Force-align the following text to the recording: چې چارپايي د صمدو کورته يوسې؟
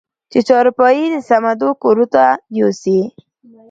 چې 0.31 0.39
چارپايي 0.47 1.05
د 1.13 1.15
صمدو 1.29 1.69
کورته 1.83 2.23
يوسې؟ 2.59 2.99